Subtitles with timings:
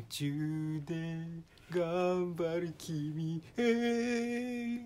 [0.00, 1.26] 夢中で
[1.70, 4.78] 頑張る君へ。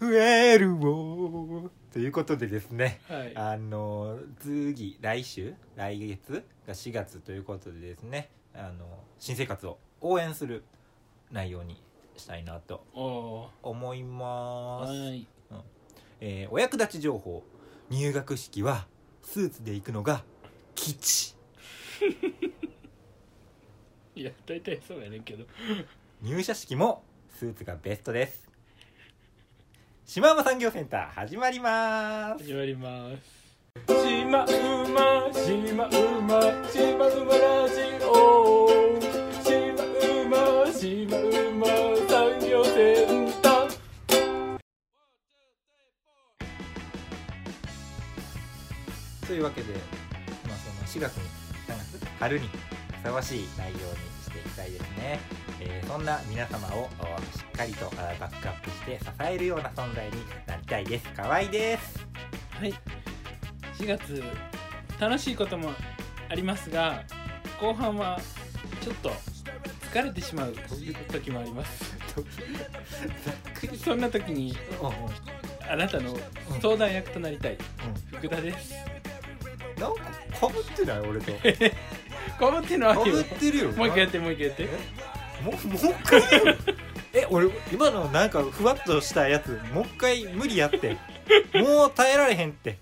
[0.00, 3.32] ウェルをということでですねはい。
[3.36, 5.54] あの次来週？
[5.76, 8.30] 来月が4月ということでですね。
[8.54, 8.86] あの
[9.18, 10.64] 新生活を応援する
[11.30, 11.82] 内容に
[12.16, 12.84] したいなと
[13.62, 15.26] 思いーます、はい。
[16.20, 17.42] えーお役立ち情報
[17.88, 18.86] 入学式は
[19.22, 20.22] スーツで行くのが
[20.74, 21.34] 吉
[24.18, 25.44] いや大体そうやねんけど。
[26.22, 27.04] 入社式も
[27.38, 28.50] スーツがベストです。
[30.04, 32.42] 島山産業センター始まります。
[32.42, 33.38] 始まります。
[33.86, 34.48] しまう
[34.88, 35.88] ましまう
[36.22, 38.66] ましまうまラジオ。
[39.44, 41.66] しまうましまうま
[42.08, 43.78] 産業センター。
[49.28, 49.74] というわけで、
[50.48, 50.56] まあ、
[50.88, 51.22] その4月に
[51.68, 52.48] 3月春に
[53.02, 53.82] ふさわしい内容に
[54.24, 55.20] していきたいですね、
[55.60, 57.04] えーそんな皆様をお
[57.36, 60.12] しっかりとあバックアップして支えるような存在に
[60.46, 61.08] なりたいです。
[61.16, 62.06] 河合です。
[62.50, 62.74] はい。
[63.78, 64.22] 4月
[65.00, 65.70] 楽しいことも
[66.28, 67.02] ありますが
[67.60, 68.20] 後半は
[68.82, 69.10] ちょっと
[69.92, 70.54] 疲れてしまう
[71.10, 71.96] 時もあります。
[73.82, 74.94] そんな時にうんうん
[75.72, 76.14] あなたの
[76.60, 77.58] 相談役となりたい。
[78.12, 78.74] 福田です。
[79.80, 80.02] なんか
[80.40, 81.00] かぶってない？
[81.00, 81.32] 俺と
[82.38, 83.04] かぶってないよ。
[83.04, 83.72] かぶってるよ。
[83.72, 84.64] もう一回やってもう一回やって。
[85.42, 86.22] もうもう一回
[87.14, 90.96] え俺今のなんかふわっとしたやつもう一回無理やって。
[91.54, 92.78] もう耐えられへんって。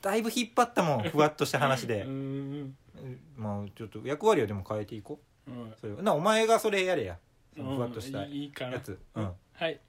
[0.00, 2.04] だいぶ引っ張ったもんふわっとした話で。
[3.36, 5.50] まあちょっと役割をでも変えていこう。
[5.50, 5.74] うん。
[5.80, 7.18] それなお前がそれやれや。
[7.56, 8.52] ふわっとしたうんいい
[9.14, 9.32] うん。
[9.54, 9.80] はい、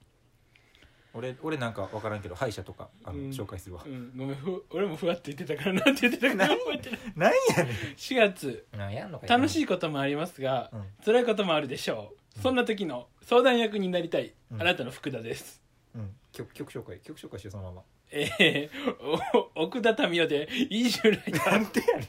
[1.18, 3.30] 俺俺なんか分からんけど歯医者とかあの、うん。
[3.30, 3.82] 紹介するわ。
[3.84, 8.66] うん、ごめんふ 俺もふわって言ってたからなんて言ってたか覚えてないなんやね4 月。
[8.74, 10.84] んなんやんのかい楽しいこともありますが、うん。
[11.04, 12.40] 辛いこともあるでしょう。
[12.40, 14.62] そんな時の相談役になりたい、うん。
[14.62, 15.60] あなたの福田です。
[15.94, 16.14] うん。
[16.32, 17.82] 曲曲紹介曲紹介しようそのまま。
[18.10, 22.08] えー、お奥田民生で「いいじゅらいだなんでやね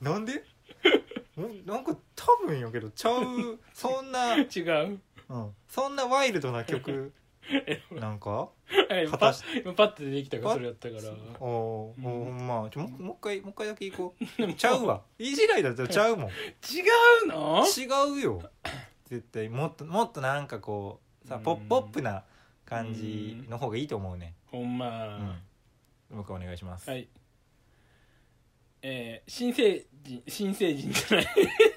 [0.00, 0.04] ん。
[0.04, 0.34] なんで？
[0.34, 0.40] ん
[1.64, 4.42] なんか多分やけどちゃうそんな、違
[4.86, 5.00] う
[5.30, 7.12] うん、そんなワイルドな曲
[7.92, 8.50] なんか？
[9.02, 11.02] 今パ果たしッ今パッて出てきたからそれやったから。
[11.40, 12.12] おーうん。
[12.12, 12.66] おーま。
[12.66, 14.54] あちょもうもう一回もう一回だけ行こう。
[14.54, 15.02] ちゃうわ。
[15.18, 16.30] いじらいだったらちゃうもん。
[16.68, 16.82] 違
[17.24, 17.64] うの？
[17.66, 18.42] 違うよ。
[19.06, 19.48] 絶対。
[19.48, 21.42] もっともっとなんかこうさうん。
[21.42, 22.24] ポップポップな
[22.64, 24.34] 感じの方がいいと思うね。
[24.46, 25.16] ほんま、
[26.10, 26.16] うん。
[26.16, 27.08] 僕お願いします、はい。
[28.82, 31.26] えー、新成人新成人じゃない。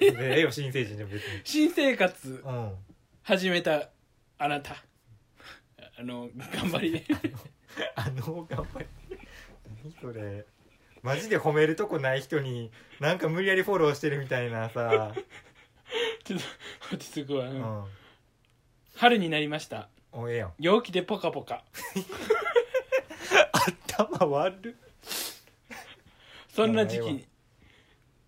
[0.00, 1.40] ええよ新成人でも別に。
[1.44, 2.42] 新生活。
[2.44, 2.72] うん
[3.24, 3.88] 始めた
[4.36, 4.76] あなた。
[5.98, 6.92] あの頑張り。
[6.92, 7.04] ね
[7.96, 8.86] あの頑張り。
[9.82, 10.44] 何それ。
[11.02, 12.70] マジで褒めるとこない人に
[13.00, 15.14] なんか無理やりフォローしてるみたいなさ、
[16.24, 16.40] ちょっ
[16.90, 17.56] と落ち着くわ、うん。
[17.56, 17.84] うん、
[18.94, 19.88] 春になりました。
[20.12, 20.52] おええやん。
[20.58, 21.64] 陽気でポカポカ。
[23.96, 24.74] 頭悪っ。
[26.54, 27.26] そんな時期に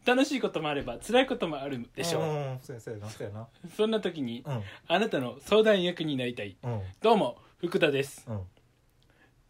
[0.07, 2.21] 楽しいこともあれば辛いこともあるでしょ。
[2.21, 3.49] う、うんそうやそうやなそうやな。
[3.77, 4.63] そんな時にうん。
[4.87, 6.57] あなたの相談役になりたい。
[6.63, 6.81] うん。
[7.03, 8.25] どうも福田です。
[8.29, 8.41] うん。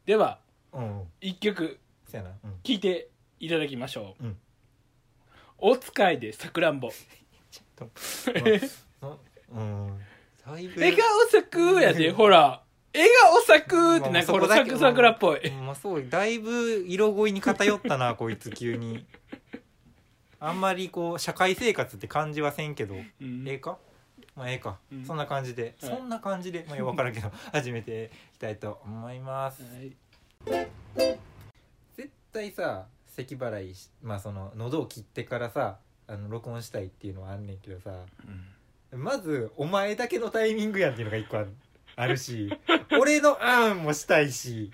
[0.07, 0.39] では
[0.73, 1.79] うん一曲
[2.11, 4.37] 聴いていただきましょう、うん。
[5.59, 6.91] お使いでさくらんぼ。
[10.47, 12.63] 笑顔咲くやでほら。
[12.95, 15.47] 笑顔咲くってなんかこだけ咲く桜っぽい。
[15.49, 15.67] うん。
[15.67, 19.05] まあそうだいぶ色恋に偏ったなこいつ急に
[20.47, 23.45] あんまりこう社会生活って感じはせんけどうん。
[23.49, 23.79] ええか？
[24.37, 25.05] まあええか、うん。
[25.05, 25.91] そんな感じで、はい。
[25.91, 29.63] そんな感じでまあよく分からんけど 始めていきたいと思います。
[29.63, 29.97] はい。
[31.97, 38.05] 絶対さ咳払いしまあその喉を切ってからさあの録音したいっていうのはあんねんけどさ
[38.93, 41.49] まずお前だけのタイミングやんっていうのが一個ある。
[41.99, 42.53] あるし
[43.01, 44.71] 俺のあんもしたいし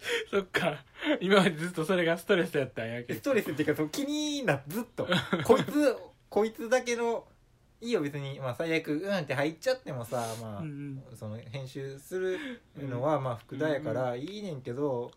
[0.30, 0.84] そっか。
[1.20, 5.06] 今までずっとそれがストレスやったんやけどストレスっていうかその気になずっと。
[5.44, 5.96] こいつ
[6.28, 7.26] こいつだけの
[7.80, 12.38] いいよ別に、まあ、最悪うんって入っちゃってもさまあ、うんその編集する
[12.76, 15.10] のはまあ福田やからいいねんけど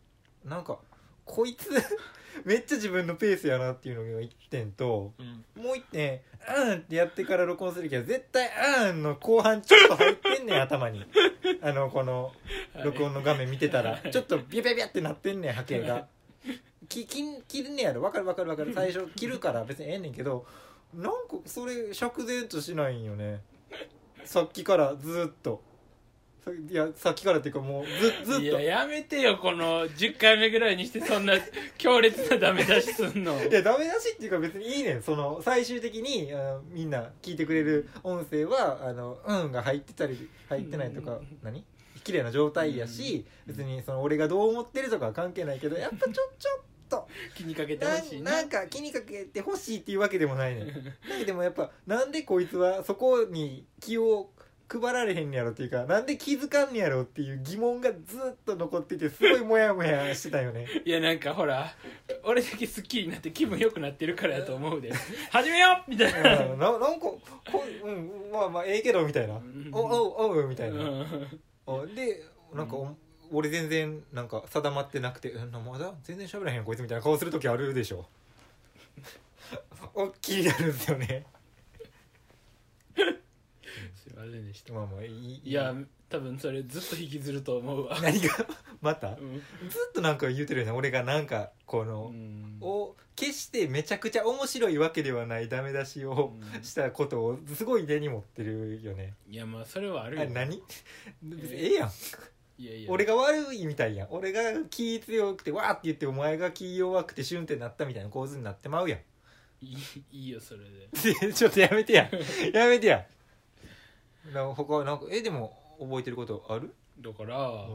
[0.46, 0.80] なんか
[1.26, 1.70] こいつ
[2.46, 5.64] めっちゃ自分のペースやなっていうのが1点とうん。
[5.64, 6.22] もう1点
[6.58, 8.50] 「うん」ってやってから録音するけど絶対
[8.90, 11.06] 「うん」の後半ちょっと入ってんねん頭に
[11.62, 12.32] あのこの
[12.84, 16.08] 録音の画面見てたらちょっとビャビャビャってなってんねん波形が。
[16.90, 18.02] き き切るねやろ。
[18.02, 18.74] 分かる分かる分かる。
[18.74, 20.46] 最初切るから別にええねんけど
[20.94, 23.42] なんかそれ釈然としないんよね。
[24.24, 25.62] さっきからずっと。
[25.64, 25.73] さ
[26.70, 27.86] いやさっきからっていうかもう
[28.26, 28.42] ずずっと。
[28.42, 31.34] いややめてよこの10回目ぐらいにしてそんな
[31.78, 33.42] 強烈なダメ出しすんの。
[33.42, 35.04] いやダメ出しっていうか別にいいねん。
[35.04, 41.40] その最終的にあのみんな聞いてくれる音声は「あのうん」が入ってたり入ってないとか、うん。
[41.42, 41.64] 何？
[42.04, 47.08] 綺麗な状態やし、別にその俺がどう思ってるとかは関係ないけどやっぱちょちょっと。
[47.36, 50.68] 気にかけてなほしいなんなんか気にかけてほしいっていうわけでもないねん。
[50.68, 50.74] な
[51.18, 54.30] んかでもやっぱなんでこいつはそこに気を
[54.80, 57.98] 配られへんねやろっていうかなんで気づかんねやろっていう疑問がず
[58.32, 60.68] っと残っててすごいモヤモヤしてたよね。
[60.86, 61.74] いやなんかほら
[62.24, 64.92] 俺だけスッキリになって気分良くなってるからやと思うで。
[65.32, 66.46] 始めようみたいな。
[66.46, 67.22] うんななんかこ
[67.84, 69.36] うんまあまあええけどみたいな。
[69.36, 69.70] うん。
[69.72, 70.80] おおうおうみたいな。
[70.80, 71.42] うん。
[71.68, 72.24] あで
[72.54, 72.96] なんか、お
[73.32, 78.06] 俺全然なんか定まってなくて「うんまだ全然喋らへんこいつ」みたいな顔する時あるでしょ。
[79.96, 81.26] おっきりなるんですよね
[84.24, 85.74] すいませんでしたまあまあいいいや
[86.10, 88.00] 多分それずっと引きずると思うわ。
[88.00, 88.30] 何が？
[88.82, 89.10] また？
[89.10, 89.42] うん。
[89.68, 90.72] ずっとなんか言うてるよね。
[90.72, 92.58] 俺がなんかこの、うん。
[92.62, 96.64] を決してめちゃくちゃ面白いわけではないダメ出しをうん。
[96.64, 100.22] したことをすごい根に持ってるよね、いやまあそれはあるよ。
[100.22, 100.62] あ何？
[101.24, 101.92] 別にええやん。
[102.60, 102.92] いやいや。
[102.92, 104.08] 俺が悪いみたいやん。
[104.12, 109.00] 俺が気強くてわーって言ってお前が気弱くてシュンってなったみたいな構図になってまうやん。
[109.66, 109.78] いい
[110.12, 111.26] いいよそれで。
[111.28, 112.08] で ちょっとやめてや
[112.54, 113.08] やめてや
[114.32, 116.74] なんか他なんかえでも覚えてることある？
[117.02, 117.68] だから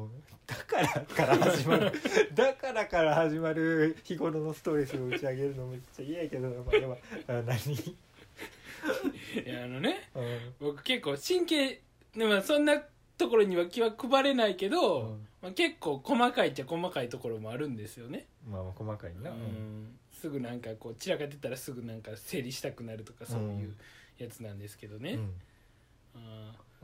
[0.46, 1.92] だからから始まる。
[2.34, 10.54] だからから始まる日頃のストレスを打ち上げるのめっちゃ嫌やけど、まあ、でもあ何、 いやあのねうん。
[10.60, 11.80] 僕結構神経
[12.16, 12.80] でもそんな
[13.18, 15.28] ところには気は配れないけど、うん。
[15.42, 23.74] まあ、結構細かいっちゃ細かいところもあるんですよね、まあまあ細かいな、うん、すぐなんかこう散らかってたらすぐなんか整理したくなるとかそういう
[24.18, 25.20] やつなんですけどね、うん。
[25.20, 25.26] あ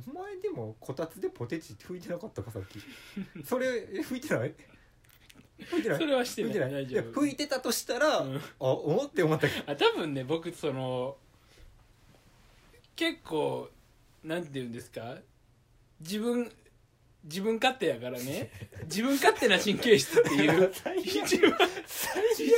[0.06, 2.78] お前でもこたつでポテチ拭いてなかったかさっき。
[3.46, 4.54] それえ拭いてない？
[5.60, 5.98] 拭いてない？
[5.98, 6.52] ーそれはしてない。
[6.52, 6.84] 拭いてない？
[6.84, 7.20] いや大丈夫。
[7.22, 8.36] 拭いてたとしたら、うん。
[8.36, 9.70] あ思って思ったけど。
[9.72, 11.16] あ多分ね僕その
[12.96, 13.70] 結構
[14.22, 15.16] なんて言うんですか？
[16.00, 16.50] 自分
[17.24, 18.50] 自分勝手やからね。
[18.84, 20.70] 自分勝手な神経質っていう。
[20.74, 21.06] 最悪。
[21.06, 21.58] 一番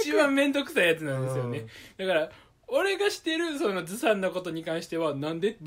[0.03, 1.67] 一番面倒くさいやつなんですよね。
[1.97, 2.33] だから
[2.69, 5.59] 俺がしてるそのずさんなことに関してはなんでって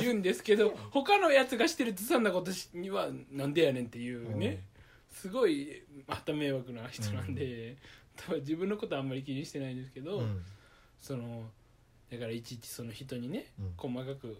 [0.00, 4.64] 言うんですけど他のやつがしてるずさんなことにはなんでやねんっていうね、
[5.10, 7.76] すごいまた迷惑な人なんで、
[8.16, 10.42] 多分自分のことあんまり気にしてないんですけど、うんうん。
[11.00, 11.44] その
[12.10, 13.72] だからいちいちその人にね、うん。
[13.76, 14.38] 細かく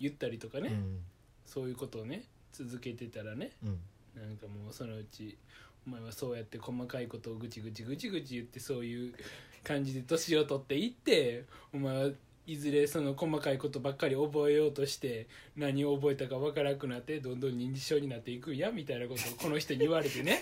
[0.00, 0.98] 言ったりとかね、うん。
[1.44, 3.80] そういうことをね続けてたらねうん。
[4.20, 5.36] なんかもうそのうち
[5.86, 9.14] お前はそうやって細かいことをぐちぐちぐちぐち言ってそういう
[9.66, 12.10] 感じで年を取っていってお前は
[12.46, 15.26] いずれその細かいことばっかり覚えようとして
[15.56, 20.40] 何を覚えたかわからなくなってどんどん認知症になっていくんやみたいなことをこの人に言われてね。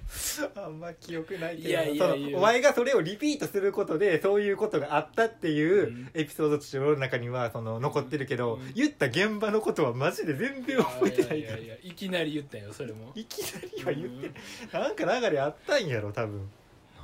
[0.56, 2.38] あんま記憶ないけどいやいやいや。
[2.38, 6.10] お前がそれをリピートすることでそういうことがあったっていううん。
[6.14, 8.72] エピソードとして俺の中にはその残ってるけど、うん。
[8.72, 11.58] 言った現場のことはマジで全然覚えてないから。
[11.58, 13.12] いやいやいやいきなり言ったよそれも。
[13.14, 14.40] いきなりは言って
[14.72, 16.48] なんか流れあったんやろ多分。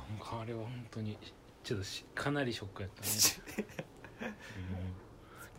[0.09, 1.15] なんかあれは本当に
[1.69, 3.09] ちょっとしかなりショックやったね、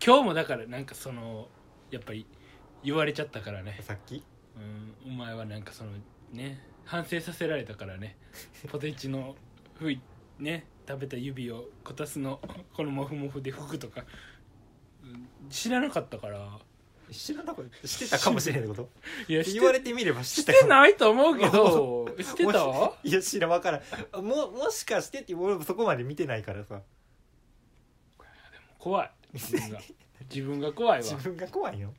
[0.04, 1.48] 今日もだからなんかその
[1.92, 2.26] やっぱり
[2.82, 4.24] 言われちゃったからね、さっき？
[4.56, 5.92] うん、お前はなんかその
[6.32, 8.16] ね反省させられたからね。
[8.66, 9.36] ポテチの
[9.78, 10.00] ふい
[10.40, 12.40] ね食べた指をこたつの
[12.74, 14.04] このモフモフで拭くとか、
[15.04, 15.28] うん。
[15.48, 16.58] 知らなかったから
[17.12, 18.90] 知らなかったしてたかもしれないってこと？
[19.28, 22.08] いや言われてみればししてたてないと思うけど。
[22.22, 23.78] してたいや知らんわから
[24.20, 24.24] ん。
[24.24, 26.80] ももしかしてって俺もそこまで見てないからさ。
[28.78, 29.10] 怖い。
[29.34, 29.80] 自分が。
[30.30, 31.04] 自分が怖いわ。
[31.04, 31.92] 自分が怖いよ。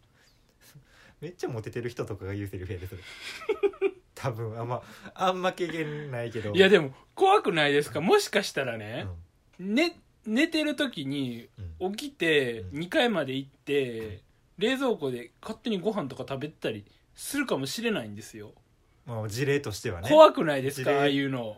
[1.20, 3.01] めっちゃモテてる人とかが言うセリフやでそれ。
[4.15, 4.82] 多分あんま
[5.13, 6.51] あんま経験ないけど。
[6.53, 8.01] いやでも怖くないですか？
[8.01, 9.08] もしかしたらうね
[9.60, 11.48] ん、ね寝てる時に
[11.80, 11.91] うん。
[11.96, 12.80] 起きてうん。
[12.84, 14.22] 2階まで行って
[14.62, 18.53] 冷蔵庫で勝手にご飯とか食べてたりするかもしれないんですよ。
[19.06, 20.08] まあ事例としてはね。
[20.08, 20.91] 怖くないですか？
[20.91, 21.00] 事例。
[21.00, 21.58] ああいうの。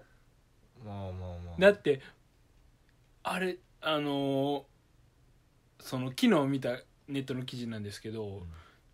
[0.85, 1.61] まあまあまあ。
[1.61, 2.01] だって
[3.23, 4.63] あれあのー
[5.79, 6.77] その昨日見た
[7.09, 8.43] ネットの記事なんですけど、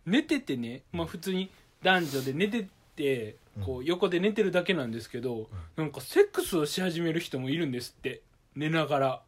[0.08, 1.52] 寝ててね、まあ、普通に
[1.84, 8.24] 男女で寝ててこう横で寝てるだけなんですけど、なんかセックスをし始める人もいるんですって。
[8.56, 9.22] 寝ながら。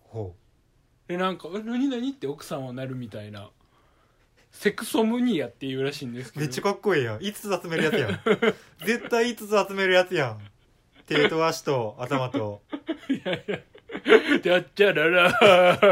[0.00, 0.36] ほ
[1.08, 3.50] でなんか「え何何?」って奥さんはなるみたいな
[4.58, 6.44] セクソムニアっていうらしいんですけど。
[6.44, 7.18] うめっちゃかっこいいやん。
[7.18, 8.20] 5つ集めるやつやん。
[8.86, 10.38] 絶対5つ集めるやつやん。
[11.04, 12.62] 手と足と頭と。
[14.42, 15.30] じゃっちゃらら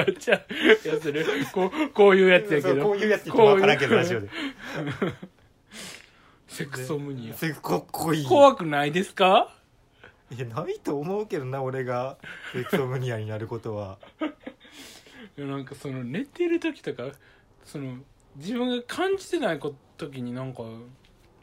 [0.06, 0.42] ーちゃ
[0.85, 2.83] やつねこうこういうやつやけど。
[2.83, 4.28] こういうやつって言っても分からんけどラジオで。
[6.49, 7.35] セクソムニア。
[7.35, 8.25] せかっこいい。
[8.26, 9.54] 怖くないですか？
[10.30, 12.16] いやないと思うけどな俺が。
[12.54, 13.99] セクソムニアになることは。
[15.37, 17.11] いやなんかその寝てる時とか
[17.64, 17.99] その
[18.37, 20.62] 自分が感じてないこ時になんか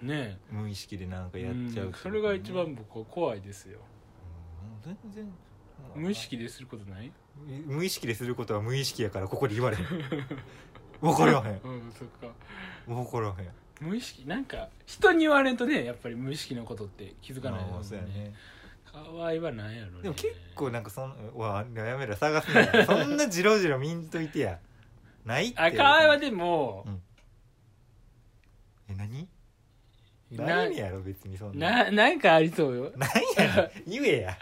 [0.02, 0.40] ね。
[0.50, 3.80] 無意識でなんかやっちゃう、んそれが一番僕は怖いですよ。
[4.86, 5.34] うん全然
[5.96, 7.12] 無意識ですることない？
[7.66, 9.86] 無意識ですることは無意識やからここで言われへん。
[11.02, 11.60] 分からへん。
[11.64, 12.28] うんそっか。
[12.88, 13.52] 分からへん。
[13.80, 18.34] 無意識なんか人に言われんとねやっぱり無意識のことって気づかないですよねそうやね。
[19.18, 20.02] 可愛いはなんやろね。
[20.04, 24.60] でも結構なんかそんわやめろ探すなそんなジロジロ見んといてや
[25.25, 25.60] ないって。
[25.60, 27.01] あ可愛いはでもうん。
[28.90, 29.28] え何？
[30.32, 31.86] な何やろ別にそんな。
[31.86, 32.92] ななんかありそうよ。
[32.96, 34.38] 何やねん言えや。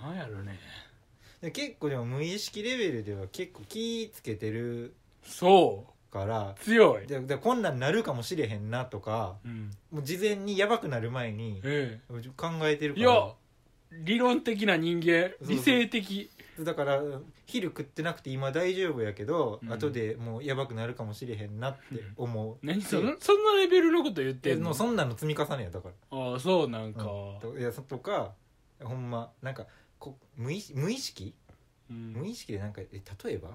[0.00, 0.58] なんやろね。
[1.40, 7.06] で結構でも無意識レベルでは結構気ぃつけてるそからう強い。
[7.06, 9.70] ででこんなんなるかもしれへんなとかうん。
[9.92, 12.00] もう事前にやばくなる前にえ
[12.36, 13.32] 考えてるえいや
[13.92, 15.48] 理論的な人間そう。
[15.50, 16.30] 理性的
[16.60, 17.02] だから
[17.46, 19.72] 昼食ってなくて今大丈夫やけど、うん。
[19.72, 21.80] 後でもうやばくなるかもしれへんなって
[22.16, 24.60] 思う、何そのそんなレベルのこと言ってんの？
[24.60, 27.40] えもうそんなの積み重ねやだかああそうなんら、か、うん。
[27.52, 28.32] といやそとか
[28.82, 29.66] ほんまなんか
[29.98, 31.34] こ無意無意識？
[31.90, 32.12] うん。
[32.12, 32.86] 無意識でなんかえ
[33.24, 33.50] 例えば？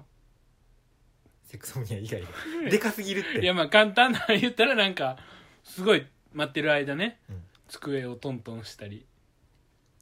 [1.44, 2.20] セクソムニア以外
[2.64, 2.70] で。
[2.70, 3.40] でかすぎるって。
[3.40, 5.16] いやまあ簡単な言ったらなんか
[5.64, 7.42] すごい待ってる間ね、うん。
[7.66, 9.04] 机をトントンしたり、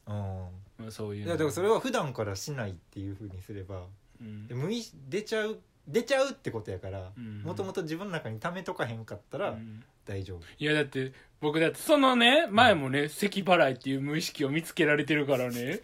[0.06, 0.14] うん。
[0.14, 0.48] まあ、
[0.90, 3.82] そういういやだからそれは普段からしないっていうふうにすれば
[4.20, 4.46] うん。
[4.46, 7.42] で無意識出ちゃう出ちゃうってことやからうん。
[7.42, 9.82] もともと自分の中に溜めとかへんかったらうん。
[10.06, 15.80] 大丈夫、いやだって僕だってそのね前もね咳払いっていう無意識を見つけられてるからね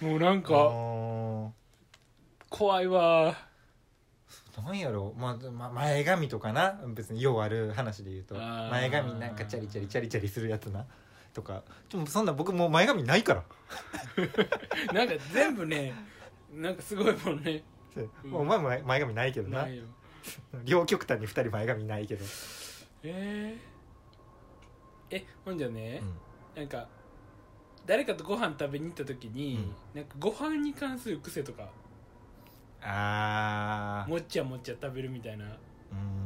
[0.00, 1.50] もうなんかあ
[2.48, 3.34] 怖いわ。
[3.34, 6.80] ーなんやろう、まあま、前髪とかな。
[6.94, 8.34] 別にようある話で言うと。
[8.34, 10.86] 前髪なんかチャリチャリチャリチャリするやつな
[11.36, 11.62] とか。
[11.90, 13.44] ちょそんな僕もう前髪ないから。
[14.92, 15.92] なんか全部ね
[16.52, 17.62] なんかすごいもんね。
[18.24, 18.28] う。
[18.28, 18.30] ん。
[18.30, 19.68] もうお前も前前髪ないけどな。
[20.64, 22.24] 両極端に2人前髪ないけど、
[23.04, 26.02] えー、えほんじゃね
[26.56, 26.62] う、ん。
[26.62, 26.88] なんか
[27.84, 31.68] 誰かとご飯食べに行った時に、なんかご飯に関する癖とか
[32.80, 34.10] あー。
[34.10, 35.44] もっちゃもっちゃ食べるみたいな。
[35.44, 36.25] うん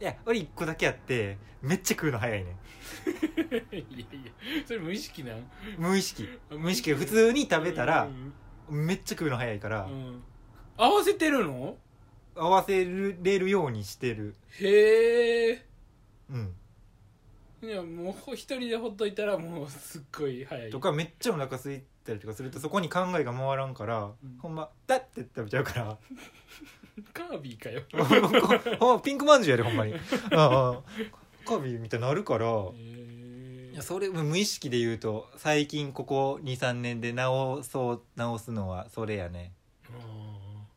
[0.00, 2.56] いや俺1個だけあってめっちゃ食うの早いね
[3.72, 4.06] いやいや
[4.66, 5.50] それ無意識なん？
[5.76, 6.28] 無意識。
[6.50, 6.94] 無意識。
[6.94, 8.08] 普通に食べたら
[8.70, 10.22] うんめっちゃ食うの早いから、うん。
[10.76, 11.76] 合わせてるの？
[12.36, 14.36] 合わせれるようにしてる。
[14.60, 15.66] へえ。
[16.30, 16.54] うん。
[17.60, 20.70] いやもうほ一人でほっといたらもうすっごい早い。
[20.70, 24.38] とかめっちゃお腹空いたりとかするとそこに考えが回らんから、うん。
[24.38, 25.98] ほんまだって食べちゃうから
[27.12, 27.82] カービィかよ。
[28.78, 29.94] ほんまピンクまんじゅうやでほんまに。
[29.94, 29.98] あ
[30.32, 30.82] あ。
[31.46, 32.46] カービィみたいになるから。
[32.46, 39.52] へいやそれ無意識で言うと最近ここ23年で直そう直すのはそれやね。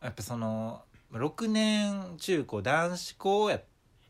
[0.00, 3.60] やっぱその6年中高男子校や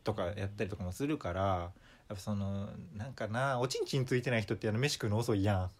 [0.05, 1.71] とかやったりとかもするからやっ
[2.09, 5.71] ぱそのなんかなおちんちんついてない人ってあの飯食うの遅いや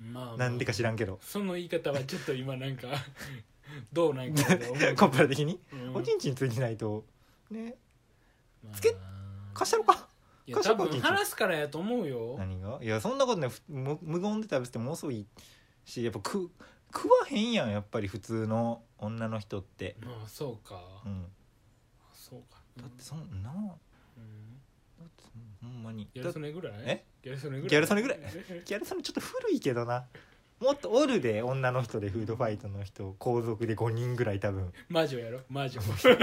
[0.00, 0.34] まあまあ。
[0.36, 1.18] んなんでか知らんけど。
[1.22, 2.88] その言い方はちょっと今なんか
[3.92, 5.60] どうなんかと思うけどコンパラ的に？
[5.72, 5.96] うん。
[5.96, 7.04] おちんちんついてないと。
[7.50, 7.76] ね。
[8.64, 8.74] まあ。
[8.74, 8.96] つけ
[9.54, 10.08] 貸したろか？
[10.46, 12.36] いや多分話すからやと思うよ。
[12.38, 12.78] 何が？
[12.82, 15.26] いやそんなことねふ無無言で食べても遅い
[15.84, 16.50] しやっぱ食
[16.94, 19.96] 食わへんやんやっぱり普通の女の人って。
[20.00, 20.80] まあそうか。
[21.04, 21.26] うん。
[22.14, 22.62] そうか。
[22.76, 25.02] だってそんなだうん。
[25.04, 25.24] って
[25.62, 26.08] ほんまに。
[26.14, 26.72] ギャル曽根ぐらい？
[26.86, 27.04] え？
[27.22, 27.68] ギャル曽根ぐらい？
[27.68, 28.18] ギャル曽根ぐらい？
[28.18, 30.06] ギャルそれちょっと古いけどな
[30.60, 34.72] もっとおるで女の人でフードファイトの人皇族で5人ぐらい多分。
[34.88, 35.40] 魔女やろ？
[35.48, 35.80] 魔女。
[36.02, 36.16] それ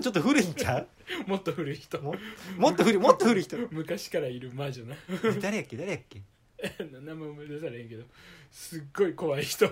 [0.00, 0.86] ちょっと古いんちゃ
[1.26, 2.00] もっと古い人。
[2.00, 2.14] も
[2.56, 3.56] もっと古いもっと古い人。
[3.70, 4.96] 昔からいる魔女な。
[5.40, 5.76] 誰やっけ？
[5.76, 6.22] 誰やっけ？
[7.02, 8.04] 名前思い出されへんけど。
[8.50, 9.68] すっごい怖い人。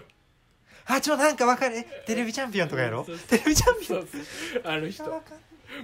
[0.86, 1.76] あちょなんか分かる。
[1.76, 3.04] えテレビチャンピオンとかやろ？
[3.04, 4.06] テレビチャンピオン。
[4.06, 4.22] そう
[4.54, 4.62] そう。
[4.64, 5.22] あの人。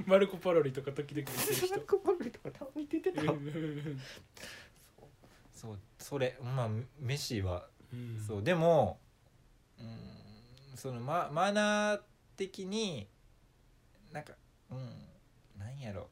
[0.06, 1.80] マルコ・パロリとか時々見てる人。
[1.82, 3.22] コパルとかたまに出てた。
[3.22, 4.00] うん
[5.54, 5.78] そう。
[5.98, 8.24] それまあ飯はうん。
[8.26, 8.98] そうでも
[9.78, 12.00] うんそのママナー
[12.36, 13.06] 的に
[14.12, 14.34] なんか
[14.70, 14.78] うん
[15.58, 16.08] なんやろ。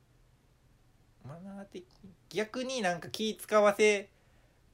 [1.26, 1.84] マナー的
[2.28, 4.08] 逆になんか気使わせ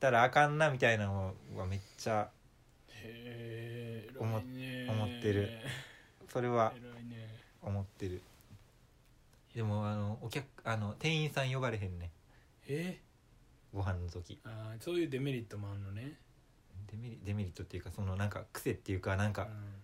[0.01, 2.29] たらあかんなみたいなのはめっちゃ
[2.89, 4.43] へえ思っ
[5.23, 5.49] てる。
[6.33, 6.73] それは
[7.63, 8.23] 思ってる。
[9.55, 12.11] でもあのお客あの店員さん呼ばれへんね
[12.69, 13.01] え？
[13.75, 14.39] ご飯の時。
[14.45, 16.15] あーそういうデメリットもあるのね
[16.91, 19.81] デメリデメリットっていうかそのなんか癖っていうかなんかうん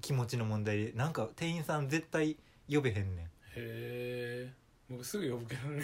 [0.00, 2.36] 気持ちの問題でなんか店員さん絶対
[2.70, 3.26] 呼べへんねん。
[3.26, 4.52] へえ
[4.88, 5.82] 僕すぐ呼ぶけどね。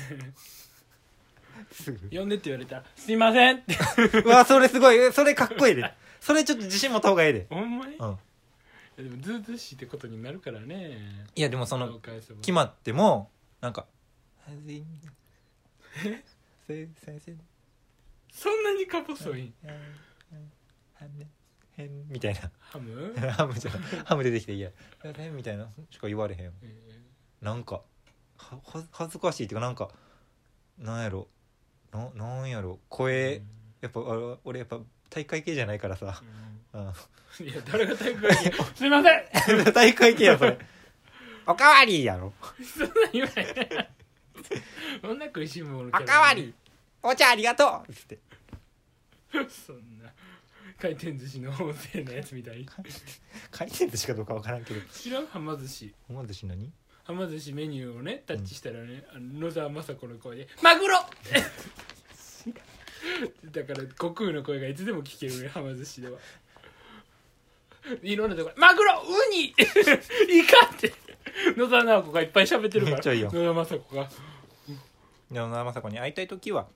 [1.71, 1.99] すぐ。
[2.11, 3.77] 呼んでって言われたら「すいません」って。
[4.25, 5.13] うわそれすごい。
[5.13, 5.93] それかっこいいで。
[6.21, 7.47] それちょっと自信持った方がいいで。
[7.51, 8.09] ほんまに、いうん。
[8.09, 8.17] や
[8.97, 11.27] でもずうずうしいってことになるからね。
[11.35, 12.01] いやでもその
[12.41, 13.87] 決まってもなんか
[14.47, 14.85] 先
[16.67, 17.37] 生。
[18.33, 19.53] そんなにか細い
[21.77, 22.51] 変みたいな。
[22.61, 23.75] ハム、ハムじゃん
[24.05, 24.71] ハム出てきていや
[25.15, 25.69] 変みたいな。
[25.91, 26.53] しか言われへんえ
[27.41, 27.83] なんか
[28.39, 29.91] はは恥ずかしいっていうかなんか
[30.79, 31.29] なんやろ。
[31.93, 32.75] ななんやろ。
[32.75, 33.43] ー声
[33.81, 36.23] やっぱあ俺やっぱ大会系じゃないからさ。
[36.75, 38.53] ううんんいや誰が体育会系？
[38.75, 39.73] すいません。
[39.73, 40.59] 大会系やそれ。
[41.47, 42.33] おかわりやろ。
[42.63, 43.91] そんな言わない。
[45.03, 46.55] そんな食いしん坊のおかわり。
[47.03, 47.93] お茶ありがとう。
[47.93, 48.19] っつって。
[49.49, 50.13] そんな
[50.81, 52.67] 回転寿司の音声のやつみたい。
[53.51, 54.81] 回転寿司かどうかわからんけど。
[54.93, 55.27] 知らん？
[55.27, 55.95] はま寿司。
[56.09, 56.73] 思わずし何？
[57.05, 60.99] はま寿司メニューをねタッチしたらね、あの野沢雅子の声で「マグロ!」
[63.45, 66.19] だから悟空の声がいつでも聞けるねはま寿司では。
[68.03, 69.01] いろんなところ「マグロ！
[69.03, 69.45] ウニ！
[69.45, 69.63] イカ!」
[70.75, 70.93] って。
[71.57, 72.97] 野沢直子がいっぱい喋ってるから。
[72.97, 74.11] めっちゃいいよ野沢雅子が
[75.31, 76.67] でも生子に会いたい時は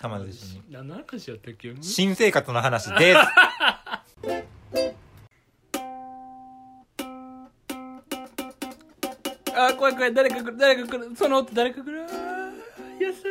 [0.00, 0.62] はま寿司に。
[0.70, 3.20] 何の話やったっけ新生活の話です。
[9.54, 10.14] あ怖い怖い。
[10.14, 11.14] 誰か来る誰か来る。
[11.14, 12.02] その音誰か来る。
[12.98, 13.22] 優しい。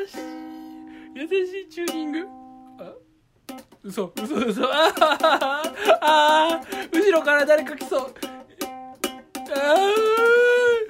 [1.15, 1.31] 優し
[1.67, 2.27] いチューニング。
[2.79, 2.93] あ？
[3.83, 4.63] 嘘嘘嘘。
[4.71, 4.93] あー
[5.99, 6.97] あー。
[6.97, 8.13] 後ろから誰か来そう。
[9.35, 9.91] あー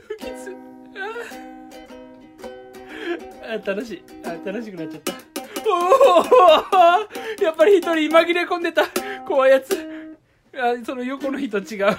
[0.07, 0.29] 不吉。
[0.95, 1.50] あー
[3.43, 5.13] あ楽しいあ楽しくなっちゃった
[5.67, 8.83] おおやっぱり一人紛れ込んでた
[9.27, 9.75] 怖いやつ
[10.55, 11.97] あその横の人違う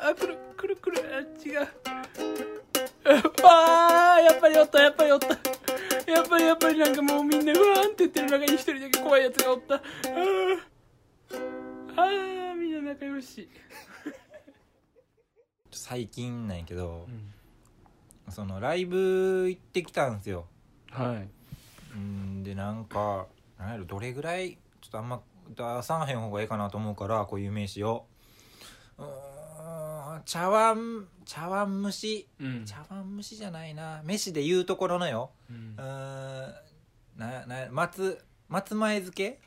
[0.00, 1.68] あ、くる、くるくる、あ、違う。
[3.44, 5.28] ああ、やっぱりおった、やっぱりおった。
[6.10, 9.74] やっぱり、やっぱりなんかもうみんな、うわーんって言ってる中に一人だけ怖いやつがおった。
[9.74, 10.60] あー
[11.96, 13.48] あー、みんな仲良し。
[15.72, 17.32] 最近なんやけどうん、
[18.30, 20.46] そのライブ行ってきたんですよ。
[20.90, 21.28] はい。
[21.94, 23.26] うんでなんか
[23.58, 25.20] なんやろどれぐらいちょっとあんま
[25.56, 28.06] 出さんへん方がいいかなと思うからこういう名詞を。
[28.98, 32.28] うーん茶碗茶碗蒸し。
[32.40, 32.64] うん。
[32.64, 34.02] 茶碗蒸しじゃないな。
[34.04, 35.30] 飯で言うところのよ。
[35.50, 39.40] うんなな松松前漬け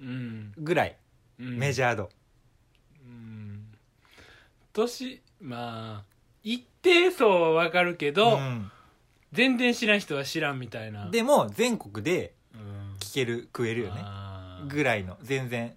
[0.00, 0.52] うん。
[0.58, 0.96] ぐらい、
[1.38, 1.58] うん。
[1.58, 2.10] メジャー度。
[3.04, 3.66] うん。
[4.72, 6.04] 年、まあ、
[6.42, 8.70] 一定層はわかるけど、うん。
[9.32, 11.10] 全然知らん人は知らんみたいな。
[11.10, 14.00] でも全国でうん、聴ける食えるよね。
[14.02, 14.68] あー。
[14.68, 15.74] ぐらいの全然。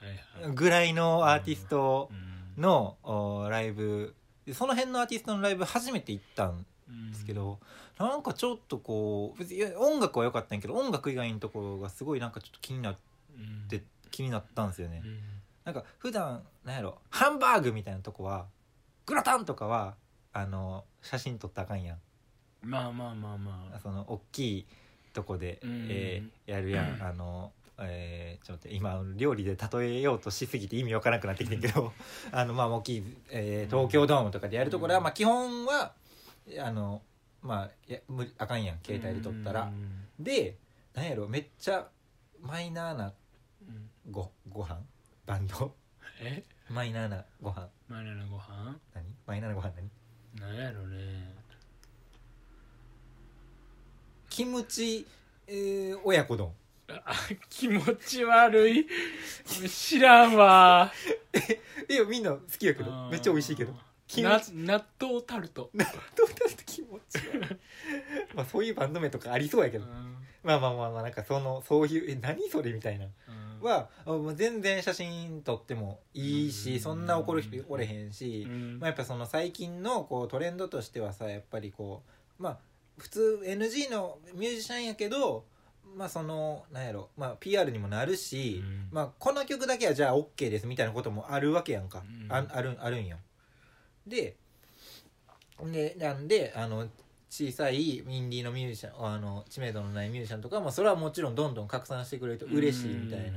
[0.00, 0.06] は
[0.40, 0.54] いはい。
[0.54, 2.10] ぐらいのアーティスト
[2.56, 2.62] うん。
[2.62, 4.14] のおライブ。
[4.46, 7.58] でその辺のアーティストのライブ初めて行ったんうんですけど、
[7.98, 12.94] なんかちょっとこう別にいや音楽は良かったんやけど音楽以外のところがすごいなんかちょっと気になうん。
[12.94, 15.18] って気になったんですよね、うん
[15.64, 18.46] なんか普段なんやろハンバーグみたいなとこは
[19.08, 19.94] グラタンとかは
[20.34, 21.98] あの写真撮ったらあかんやん。
[22.62, 23.78] まあまあまあまあ。
[23.80, 24.66] その大きい
[25.14, 25.86] とこで、うん。
[25.88, 27.02] えーやるやん。
[27.02, 31.92] あのえーちょっと待って今料理で例えようとしすぎて意味わからなくなってきてんけど
[32.32, 35.94] あのまあ大きい、えー東京ドームとかでやるところは、うんまあ基本は
[36.60, 37.02] あの
[37.40, 38.78] まあいや無理あかんやん。
[38.84, 40.06] 携帯で撮ったら、うん。
[40.22, 40.56] で
[40.94, 41.88] なんやろめっちゃ
[42.40, 43.12] マイナーな
[43.62, 43.90] うん。
[44.10, 44.78] ごご飯？
[45.24, 45.74] バンド？
[46.20, 46.42] え？
[46.70, 47.68] マイナーなご飯。
[47.88, 48.76] マネのご飯？
[48.94, 49.04] 何？
[49.26, 49.72] マイナーなご飯
[50.36, 50.52] 何？
[50.52, 51.34] なんやろね。
[54.28, 55.06] キムチ、
[55.46, 56.52] えー親子丼。
[56.88, 57.12] あ
[57.50, 58.86] 気持ち悪い。
[59.68, 60.92] 知らんわ。
[61.88, 63.08] いやみんな好きやけど。
[63.10, 63.74] めっちゃ美味しいけど。
[64.06, 65.70] キムなチ納豆タルト。
[65.74, 65.90] どうだ
[66.50, 67.56] って気持ち悪い
[68.34, 69.84] まあそういうバンド名とかありそうやけど。
[69.84, 70.16] うん。
[70.42, 73.04] まあまあまあまあなんかそのそういうえ何それみたいな。
[73.04, 76.80] うんはう全然写真撮ってもいいしうん。
[76.80, 78.78] そんな怒る人おれへんし、うん。
[78.78, 82.02] まあ、やっぱその最近のこうトレンドとしてはさやっぱりこ
[82.38, 82.58] うまあ
[82.98, 85.44] 普通 NG のミュージシャンやけど
[85.96, 88.88] まあそのなんやろ、まあ、PR にもなるし、うん。
[88.90, 92.32] まあ、この曲だけはじゃあ OK ですみたいなこともあるわけやんか、うん。
[92.32, 93.16] ああるあるんよ。
[94.06, 94.36] で
[95.72, 96.86] でなんであの
[97.30, 103.32] 小さいインディーのミュージシャンあの知名度のないミュージシャンとかもそれはもちろんどんどん拡散してくれると嬉しいみたい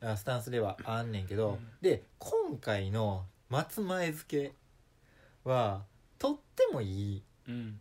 [0.00, 1.58] なあスタンスではあんねんけど、うん。
[1.80, 4.52] で今回の松前漬け
[5.44, 5.82] は
[6.18, 7.78] とってもいいうん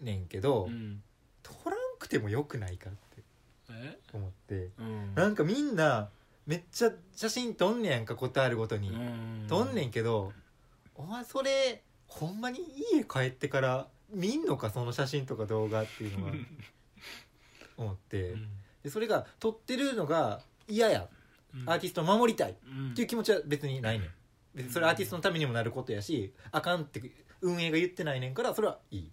[0.00, 1.02] ねんけど、うん。
[1.42, 3.22] 取らんくてもよくないかって
[3.70, 3.98] え？
[4.12, 5.14] 思ってうん。
[5.14, 6.08] なんかみんな
[6.46, 9.46] めっちゃ写真撮んねやんかことあるごとに、うん。
[9.48, 10.32] 撮んねんけど
[10.94, 12.60] お前それほんまに
[12.92, 16.32] 家帰ってから見んのかその写真とか動画っていうのは。
[17.76, 18.34] 思って。
[18.82, 21.08] でそれが撮ってるのが嫌や。
[21.66, 22.52] アーティストを守りたい。
[22.52, 24.10] っていう気持ちは別にないねん。
[24.54, 27.02] 別にそれアーティストのためにもなることやしあかんって
[27.40, 29.12] 運営が言ってないねんからそれはいい。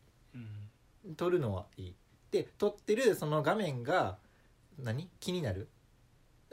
[1.17, 1.95] 撮るのはいい。
[2.31, 4.17] で撮ってるその画面が
[4.77, 5.09] 何？
[5.19, 5.67] 気になる？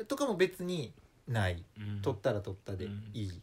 [0.06, 0.94] とかも別に
[1.26, 1.64] ない。
[2.02, 3.42] 撮ったら撮ったでいい、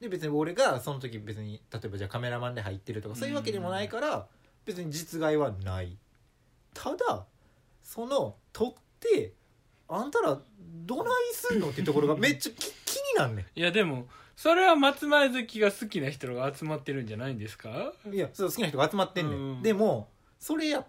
[0.00, 4.26] で別に俺がその時別に例えばじゃあカメラマンで入ってるとかそういうわけでもないから
[4.64, 5.96] 別に実害はない。
[6.72, 7.26] ただ
[7.82, 9.32] その撮って
[9.88, 10.38] あんたら
[10.86, 17.92] どないすんのっていうところが めっちゃき気になんねいやでもそれは松前好きが好きな人が集まってるんじゃないんですか？
[18.08, 19.62] んいやそう好きな人が集まってんねん、うん。
[19.62, 20.08] でも
[20.38, 20.86] それやっ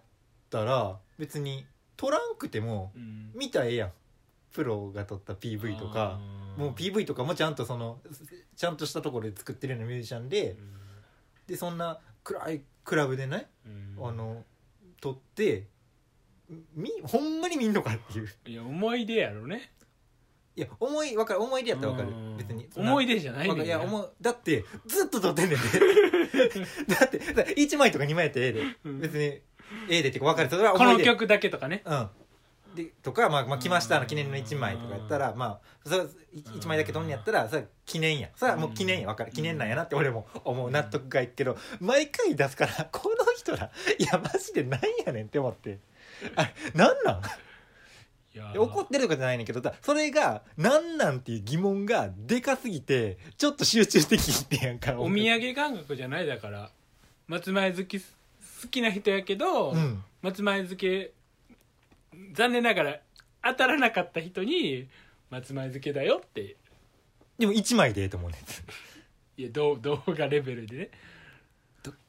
[0.49, 1.65] たら別に
[1.97, 3.31] 撮らんくてもうん。
[3.35, 3.91] 見たらええやん
[4.53, 6.19] プロが撮った PV とか
[6.57, 7.99] もう PV とかもちゃんとその
[8.55, 10.57] ちゃんとしたところで作ってるようなミュージシャンで
[11.47, 14.07] でそんな暗いクラブでねうん。
[14.07, 14.43] あの
[15.01, 15.67] 撮って
[16.75, 18.29] みほんまに見んのかっていう。
[18.45, 19.71] いや思い出やろね。
[20.55, 21.41] いや思いわかる。
[21.41, 22.09] 思い出やったらわかる。
[22.09, 22.37] うん。
[22.37, 25.65] 別に思い出じゃないわねいや思うだってずっと撮ってんねんで。
[26.93, 28.63] だってだって1枚とか2枚やってええで。
[28.83, 28.99] うん。
[28.99, 29.43] 別にえ
[29.89, 30.49] えでってか分かる。
[30.49, 31.83] それはこの曲だけとかね。
[31.85, 32.09] うん
[32.75, 36.03] でとか、まあ、まあ来ましたの記念の1枚とかやったらまあそれ
[36.35, 38.29] 1枚だけ撮んねやったらそれは記念や。
[38.35, 39.07] それはもう記念や。
[39.07, 39.31] 分かる。
[39.31, 40.71] 記念なんやなって 俺も思う。
[40.71, 45.79] 納得がいくけど毎回出すから この人らいやマジでなんやねんって思って。
[46.35, 47.21] あれなんなん？
[48.33, 54.93] いやで怒ってるとかじゃないねんけどだそれがなんなんっていう疑問がでかすぎてちょっと集中して聞いてやんか。
[54.99, 56.71] お土産感覚じゃないだから。
[57.27, 58.05] 松前好き好
[58.69, 60.03] きな人やけど、うん。
[60.21, 61.11] 松前漬け
[62.33, 62.99] 残念ながら
[63.43, 64.87] 当たらなかった人に
[65.29, 66.57] 松前漬けだよって。
[67.37, 69.41] でも1枚でええと思うねん。
[69.41, 70.89] いや動動画レベルでね。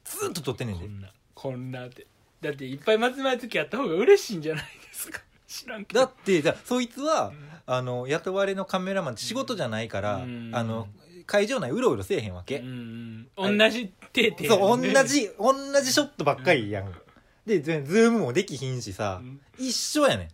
[0.03, 0.85] ずっと撮ってんねんで。
[0.85, 2.05] こんなこんなって。
[2.41, 5.21] だっていっぱい松前漬けやった方が嬉しいんじゃないですか。
[5.47, 6.01] 知らんけど。
[6.01, 7.33] だってじゃあそいつは
[7.65, 10.51] あの雇われのカメラマンって仕事じゃないから、うん。
[10.53, 10.87] あの
[11.25, 16.93] 会場内うろうろせえへんわけ、うん同じ手手そう同じ同じショットばっかりやん、
[17.45, 19.41] でズームもできひんしさ、うん。
[19.57, 20.27] 一緒やねん。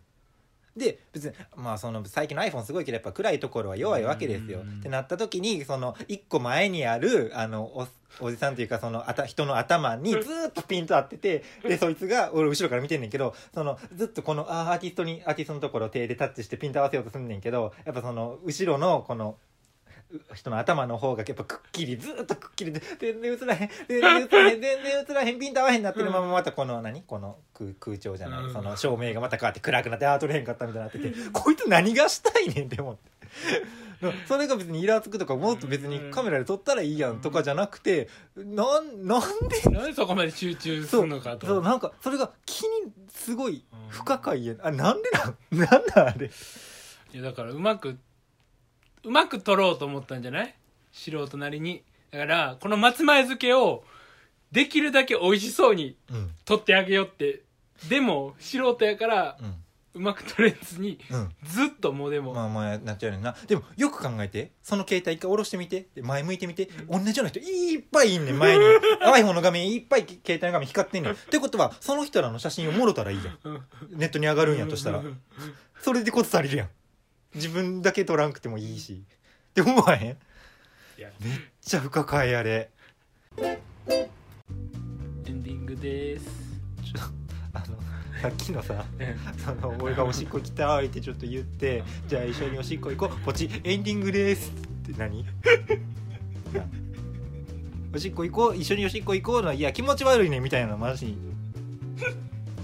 [0.80, 4.80] で別にまあその最近の iPhone すごいけどやっぱ暗いところは弱いわけですよ、うん。
[4.80, 7.88] ってなった時にその一個前にあるあのお
[8.22, 19.49] おじさんというかそのあた人の頭にずーっとピント合っててでそいつが俺後ろから見てんねんけどそのずっとこのアーティストにアーティストのところを手でタッチしてピント合わせようとすんねんけどやっぱその後ろのこのう
[20.34, 27.04] 人の頭の方がやっぱくっきりずーっとくっきりで全然映らへん全然映らへん全然映らへんピント合わへんなってるまままたこの何？
[27.04, 28.54] この空空調じゃない、うん。
[28.54, 33.02] その照明がまた変わって暗くなってあー撮れへんかったみたいになっててこいつ何がしたいねんって思って。
[34.28, 39.70] それが別にイラつくとかもっと別にカメラで撮ったらいいやんとかじゃなくてなんなんで？
[39.70, 41.46] なんでそこまで集中するのかと。
[41.46, 44.56] そうなんかそれが気にすごい不可解や。
[44.64, 45.36] あなんでなん？
[45.60, 46.32] なんなんあれ？
[47.14, 47.98] いやだからうまく
[49.04, 50.56] うまく撮ろうと思ったんじゃない？
[50.92, 51.84] 素人なりに。
[52.12, 53.84] だからこの松前漬けを
[54.52, 56.32] できるだけ美味しそうにうん。
[56.46, 57.44] 撮ってあげようって。
[57.88, 59.38] でも素人やから
[59.96, 61.30] うまく撮れずにうん。
[61.44, 63.36] ずっともうでも、まあまあなっちゃうねんな。
[63.48, 64.52] でもよく考えて。
[64.64, 65.88] その携帯一回下ろしてみて。
[65.96, 68.66] で前向いてみて、同じような人いっぱいいんねん前に。
[69.02, 71.14] iPhone の画面いっぱい携帯の画面光ってんねん。
[71.14, 73.38] ってことはその人らの写真をもろたらいいやん。
[73.44, 73.62] うん。
[73.92, 75.02] ネットに上がるんやとしたら。
[75.82, 76.70] それでこと足りるやん
[77.36, 79.04] 自分だけ撮らんくてもいいし。
[79.52, 80.18] って思わへん？
[80.98, 82.70] めっちゃ不可解あれ。
[83.38, 83.60] エ
[85.32, 86.26] ンディングです。
[86.84, 87.00] ちょ
[87.54, 87.66] あの
[88.22, 89.18] さっきのさうん。
[89.40, 93.20] その俺がおしっこ行きたいってちょっと言ってじゃあ一緒におしっこ行こう。
[93.26, 94.54] ポチエンディングですっ
[94.94, 95.24] て何？
[95.24, 95.30] な
[97.94, 98.56] おしっこ行こう。
[98.56, 101.18] 一緒におしっこ行こうのはいや気持ち悪いねみたいなマジ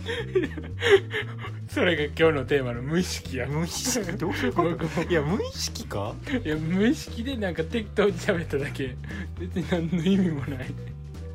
[1.67, 3.47] それが今日のテーマの無意識や。
[3.47, 3.99] 無意識？
[4.17, 5.03] どういうこと？
[5.09, 6.13] いや無意識か？
[6.43, 8.95] いや無意識でなんか適当に喋っただけ。
[9.39, 10.73] 別に何の意味もない。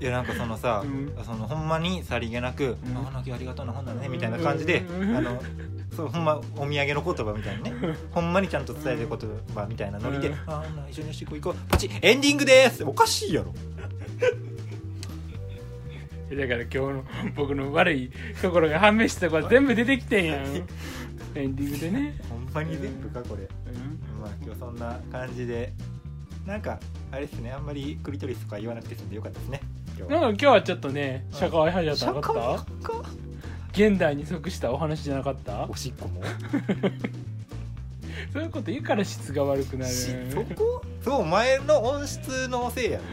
[0.00, 1.12] いやなんかそのさ、うん。
[1.24, 2.96] そのほんまにさりげなく「うん。
[2.96, 5.16] ああなきありがとうな本だね」みたいな感じで、うん。
[5.16, 5.42] あの
[5.94, 7.72] そうほんまお土産の言葉みたいにね。
[8.12, 9.18] ほんまにちゃんと伝える言
[9.54, 11.54] 葉みたいなノリでうん「ああ一緒におしっこ行こう。
[11.70, 13.52] ポチエンディングです」おかしいやろ
[16.30, 20.44] だから今日の僕の悪いところが判明したところ全部出てきてんやん。
[21.34, 23.42] エンディングでね、ほんまに全部かこれ。
[23.42, 24.20] うん。
[24.20, 25.72] まあ今日そんな感じで
[26.46, 26.78] なんか
[27.12, 29.60] あれですねあんまりクリトリスとか言わなくて済んでよかったですね
[29.98, 31.38] 今日なんか今日はちょっとねうん。
[31.38, 32.88] 社会派じゃなかった？
[32.88, 33.04] か？
[33.72, 35.66] 現代に即したお話じゃなかった？
[35.68, 36.22] おしっこも？
[38.32, 39.92] そういうこと言うから質が悪くなる。
[39.92, 40.82] しそこ？
[41.02, 42.98] そう前の音質のせいや。
[42.98, 43.04] ろ